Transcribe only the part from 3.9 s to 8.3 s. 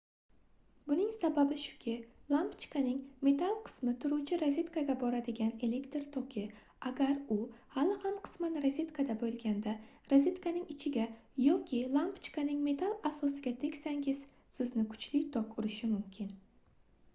turuvchi rozetkaga boradigan elektr toki agar u hali ham